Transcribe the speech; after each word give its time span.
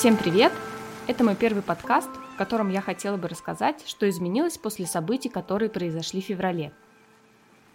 Всем 0.00 0.16
привет! 0.16 0.50
Это 1.08 1.24
мой 1.24 1.36
первый 1.36 1.60
подкаст, 1.60 2.08
в 2.32 2.36
котором 2.38 2.70
я 2.70 2.80
хотела 2.80 3.18
бы 3.18 3.28
рассказать, 3.28 3.86
что 3.86 4.08
изменилось 4.08 4.56
после 4.56 4.86
событий, 4.86 5.28
которые 5.28 5.68
произошли 5.68 6.22
в 6.22 6.24
феврале. 6.24 6.72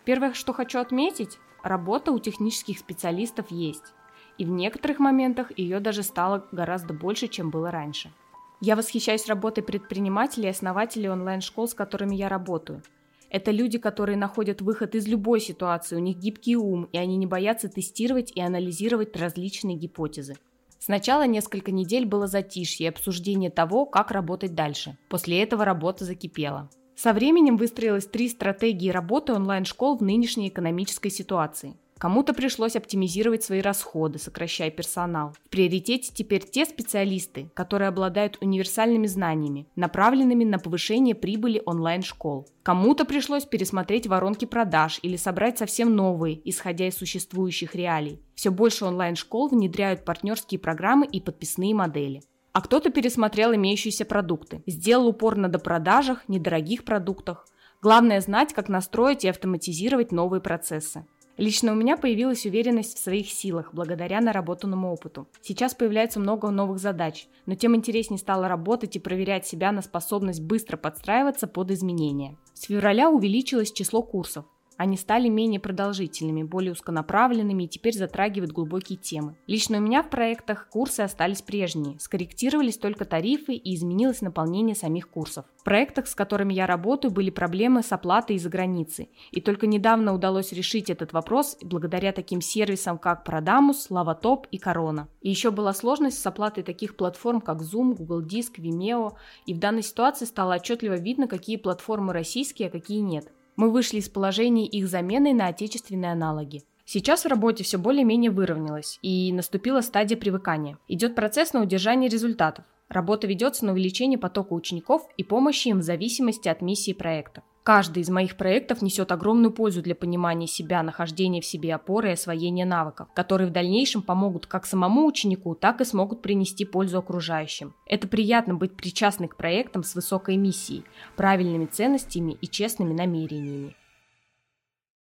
Первое, 0.05 0.33
что 0.33 0.51
хочу 0.51 0.79
отметить, 0.79 1.38
работа 1.62 2.12
у 2.12 2.17
технических 2.17 2.79
специалистов 2.79 3.51
есть. 3.51 3.94
И 4.40 4.46
в 4.46 4.49
некоторых 4.49 4.97
моментах 4.97 5.56
ее 5.56 5.79
даже 5.79 6.01
стало 6.01 6.47
гораздо 6.51 6.96
больше, 6.96 7.28
чем 7.28 7.51
было 7.51 7.69
раньше. 7.69 8.12
Я 8.60 8.76
восхищаюсь 8.76 9.28
работой 9.28 9.63
предпринимателей 9.63 10.47
и 10.47 10.49
основателей 10.49 11.10
онлайн-школ, 11.10 11.67
с 11.67 11.76
которыми 11.76 12.15
я 12.15 12.28
работаю. 12.28 12.81
Это 13.29 13.51
люди, 13.51 13.78
которые 13.78 14.17
находят 14.17 14.62
выход 14.63 14.96
из 14.96 15.07
любой 15.07 15.42
ситуации, 15.42 15.96
у 15.96 15.99
них 15.99 16.17
гибкий 16.17 16.55
ум, 16.55 16.89
и 16.91 16.98
они 16.98 17.17
не 17.17 17.27
боятся 17.27 17.70
тестировать 17.70 18.31
и 18.31 18.41
анализировать 18.41 19.16
различные 19.16 19.77
гипотезы. 19.77 20.38
Сначала 20.85 21.25
несколько 21.25 21.71
недель 21.71 22.05
было 22.05 22.27
затишье 22.27 22.85
и 22.85 22.89
обсуждение 22.89 23.49
того, 23.49 23.88
как 23.88 24.12
работать 24.12 24.53
дальше. 24.53 24.99
После 25.09 25.41
этого 25.41 25.66
работа 25.66 26.05
закипела. 26.05 26.70
Со 26.95 27.11
временем 27.11 27.58
выстроилось 27.58 28.05
три 28.05 28.30
стратегии 28.30 28.89
работы 28.89 29.34
онлайн-школ 29.34 29.98
в 29.98 30.03
нынешней 30.03 30.49
экономической 30.49 31.09
ситуации. 31.09 31.75
Кому-то 31.98 32.34
пришлось 32.34 32.76
оптимизировать 32.76 33.44
свои 33.44 33.62
расходы, 33.62 34.20
сокращая 34.20 34.70
персонал. 34.70 35.34
В 35.45 35.49
приоритете 35.49 36.12
теперь 36.13 36.44
те 36.44 36.66
специалисты, 36.66 37.49
которые 37.53 37.88
обладают 37.88 38.38
универсальными 38.41 39.08
знаниями, 39.08 39.67
направленными 39.77 40.44
на 40.44 40.59
повышение 40.59 41.16
прибыли 41.16 41.63
онлайн-школ. 41.66 42.50
Кому-то 42.63 43.05
пришлось 43.05 43.45
пересмотреть 43.45 44.08
воронки 44.08 44.44
продаж 44.44 45.00
или 45.03 45.16
собрать 45.16 45.58
совсем 45.58 45.95
новые, 45.95 46.41
исходя 46.50 46.86
из 46.88 46.98
существующих 46.98 47.76
реалий. 47.76 48.20
Все 48.36 48.52
больше 48.52 48.84
онлайн-школ 48.84 49.48
внедряют 49.48 50.03
партнерские 50.03 50.59
программы 50.59 51.05
и 51.05 51.22
подписные 51.22 51.73
модели. 51.73 52.22
А 52.52 52.61
кто-то 52.61 52.89
пересмотрел 52.89 53.53
имеющиеся 53.53 54.03
продукты, 54.03 54.64
сделал 54.66 55.08
упор 55.08 55.38
на 55.38 55.48
допродажах, 55.48 56.27
недорогих 56.27 56.83
продуктах. 56.83 57.48
Главное 57.81 58.20
знать, 58.20 58.53
как 58.53 58.67
настроить 58.67 59.23
и 59.23 59.30
автоматизировать 59.30 60.11
новые 60.11 60.42
процессы. 60.42 61.05
Лично 61.38 61.73
у 61.73 61.75
меня 61.75 61.97
появилась 61.97 62.45
уверенность 62.45 62.97
в 62.97 63.02
своих 63.02 63.30
силах 63.30 63.73
благодаря 63.73 64.22
наработанному 64.22 64.91
опыту. 64.94 65.28
Сейчас 65.42 65.75
появляется 65.75 66.19
много 66.19 66.50
новых 66.50 66.80
задач, 66.80 67.27
но 67.45 67.55
тем 67.55 67.75
интереснее 67.75 68.17
стало 68.17 68.47
работать 68.47 68.95
и 68.95 69.00
проверять 69.00 69.45
себя 69.45 69.73
на 69.73 69.81
способность 69.81 70.42
быстро 70.42 70.77
подстраиваться 70.77 71.47
под 71.47 71.72
изменения. 71.72 72.38
С 72.53 72.64
февраля 72.64 73.09
увеличилось 73.09 73.73
число 73.73 74.02
курсов. 74.02 74.45
Они 74.78 74.98
стали 74.98 75.30
менее 75.30 75.59
продолжительными, 75.59 76.44
более 76.44 76.73
узконаправленными 76.73 77.64
и 77.64 77.68
теперь 77.68 77.94
затрагивают 77.94 78.52
глубокие 78.52 78.98
темы. 78.98 79.36
Лично 79.48 79.78
у 79.78 79.82
меня 79.82 80.04
в 80.04 80.09
проектах 80.09 80.67
курсы 80.70 81.02
остались 81.02 81.42
прежние, 81.42 81.98
скорректировались 82.00 82.78
только 82.78 83.06
тарифы 83.06 83.54
и 83.54 83.76
изменилось 83.76 84.22
наполнение 84.22 84.76
самих 84.76 85.09
курсов. 85.09 85.45
В 85.58 85.64
проектах, 85.64 86.08
с 86.08 86.16
которыми 86.16 86.54
я 86.54 86.67
работаю, 86.67 87.12
были 87.12 87.30
проблемы 87.30 87.84
с 87.84 87.92
оплатой 87.92 88.36
из-за 88.36 88.50
границы, 88.50 89.08
и 89.32 89.40
только 89.40 89.66
недавно 89.66 90.14
удалось 90.14 90.52
решить 90.52 90.89
этот 90.89 91.14
вопрос 91.14 91.58
благодаря 91.62 92.12
таким 92.12 92.42
сервисам, 92.42 92.98
как 92.98 93.23
Продамус, 93.23 93.89
Лаватоп 93.89 94.48
и 94.52 94.58
Корона. 94.58 95.08
И 95.22 95.30
еще 95.30 95.52
была 95.52 95.73
сложность 95.73 96.20
с 96.20 96.28
оплатой 96.28 96.64
таких 96.64 96.98
платформ, 96.98 97.39
как 97.39 97.62
Zoom, 97.62 97.95
Google 97.95 98.22
Диск, 98.22 98.60
Vimeo, 98.60 99.14
и 99.45 99.54
в 99.54 99.60
данной 99.60 99.84
ситуации 99.84 100.26
стало 100.26 100.56
отчетливо 100.56 100.98
видно, 100.98 101.28
какие 101.28 101.58
платформы 101.58 102.12
российские, 102.14 102.67
а 102.67 102.72
какие 102.72 103.00
нет. 103.00 103.32
Мы 103.56 103.72
вышли 103.72 103.98
из 103.98 104.09
положения 104.09 104.67
их 104.67 104.88
замены 104.88 105.34
на 105.34 105.48
отечественные 105.48 106.11
аналоги. 106.11 106.64
Сейчас 106.86 107.23
в 107.23 107.28
работе 107.28 107.64
все 107.64 107.78
более-менее 107.78 108.30
выровнялось, 108.30 109.00
и 109.02 109.31
наступила 109.34 109.81
стадия 109.81 110.17
привыкания. 110.17 110.78
Идет 110.88 111.16
процесс 111.16 111.53
на 111.53 111.61
удержание 111.61 112.09
результатов. 112.09 112.66
Работа 112.89 113.26
ведется 113.26 113.66
на 113.66 113.72
увеличение 113.72 114.20
потока 114.20 114.53
учеников 114.53 115.08
и 115.17 115.23
помощи 115.23 115.70
им 115.70 115.80
в 115.80 115.83
зависимости 115.83 116.48
от 116.48 116.61
миссии 116.61 116.93
проекта. 116.93 117.42
Каждый 117.65 118.03
из 118.03 118.09
моих 118.09 118.37
проектов 118.37 118.83
несет 118.83 119.11
огромную 119.11 119.52
пользу 119.52 119.81
для 119.81 119.95
понимания 119.95 120.45
себя, 120.45 120.83
нахождения 120.83 121.42
в 121.42 121.48
себе 121.48 121.73
опоры 121.73 122.09
и 122.09 122.14
освоения 122.14 122.64
навыков, 122.64 123.08
которые 123.15 123.48
в 123.48 123.52
дальнейшем 123.52 124.03
помогут 124.03 124.45
как 124.45 124.67
самому 124.67 125.08
ученику, 125.08 125.55
так 125.55 125.81
и 125.81 125.83
смогут 125.83 126.21
принести 126.21 126.64
пользу 126.64 126.99
окружающим. 126.99 127.73
Это 127.87 128.07
приятно 128.07 128.53
быть 128.53 128.77
причастным 128.77 129.29
к 129.29 129.35
проектам 129.35 129.81
с 129.81 129.95
высокой 129.95 130.37
миссией, 130.37 130.83
правильными 131.15 131.65
ценностями 131.65 132.37
и 132.39 132.47
честными 132.47 132.93
намерениями. 132.93 133.75